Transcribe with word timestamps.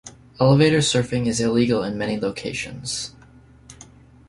Elevator 0.39 0.79
surfing 0.79 1.27
is 1.27 1.39
illegal 1.39 1.83
in 1.83 1.95
many 1.95 2.19
locations. 2.19 3.13